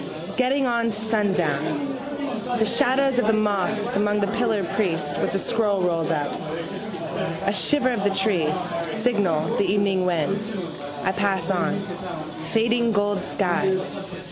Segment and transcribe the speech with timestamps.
[0.35, 1.77] Getting on to sundown.
[2.57, 6.31] The shadows of the mosques among the pillars: priest with a scroll rolled up.
[7.45, 10.57] A shiver of the trees, signal, the evening wind.
[11.03, 11.79] I pass on.
[12.51, 13.77] Fading gold sky.